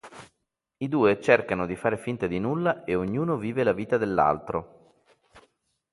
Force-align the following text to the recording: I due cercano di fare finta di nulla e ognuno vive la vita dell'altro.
I 0.77 0.87
due 0.87 1.21
cercano 1.21 1.67
di 1.67 1.75
fare 1.75 1.95
finta 1.95 2.25
di 2.25 2.39
nulla 2.39 2.85
e 2.85 2.95
ognuno 2.95 3.37
vive 3.37 3.63
la 3.63 3.71
vita 3.71 3.97
dell'altro. 3.99 5.05